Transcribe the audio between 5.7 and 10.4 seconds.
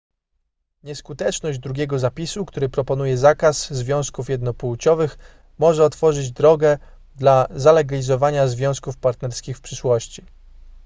otworzyć drogę dla zalegalizowania związków partnerskich w przyszłości